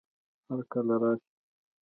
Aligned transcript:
هر 0.49 0.59
کله 0.71 0.95
راشئ 1.01 1.27